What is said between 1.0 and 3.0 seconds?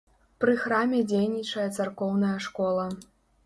дзейнічае царкоўная школа.